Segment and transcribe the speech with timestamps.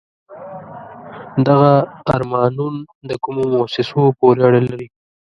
[1.47, 1.73] دغه
[2.13, 2.75] آرمانون
[3.09, 4.87] د کومو موسسو پورې اړه لري؟